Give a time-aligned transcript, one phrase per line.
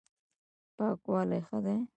[0.75, 1.77] پاکوالی ښه دی.